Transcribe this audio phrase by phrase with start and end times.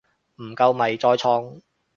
[0.37, 1.61] 唔夠咪再創